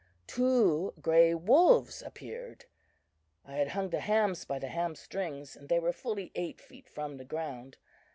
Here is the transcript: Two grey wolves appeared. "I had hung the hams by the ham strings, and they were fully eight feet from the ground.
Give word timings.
Two 0.25 0.95
grey 0.99 1.35
wolves 1.35 2.01
appeared. 2.01 2.65
"I 3.45 3.57
had 3.57 3.67
hung 3.67 3.89
the 3.91 3.99
hams 3.99 4.45
by 4.45 4.57
the 4.57 4.69
ham 4.69 4.95
strings, 4.95 5.55
and 5.55 5.69
they 5.69 5.77
were 5.77 5.93
fully 5.93 6.31
eight 6.33 6.59
feet 6.59 6.89
from 6.89 7.17
the 7.17 7.23
ground. 7.23 7.77